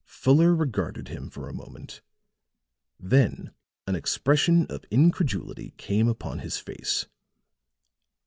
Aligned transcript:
Fuller 0.07 0.55
regarded 0.55 1.09
him 1.09 1.29
for 1.29 1.47
a 1.47 1.53
moment; 1.53 2.01
then 2.99 3.53
an 3.85 3.93
expression 3.93 4.65
of 4.65 4.83
incredulity 4.89 5.75
came 5.77 6.07
upon 6.07 6.39
his 6.39 6.57
face. 6.57 7.05